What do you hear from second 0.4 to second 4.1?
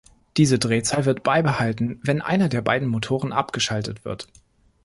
Drehzahl wird beibehalten, wenn einer der beiden Motoren abgeschaltet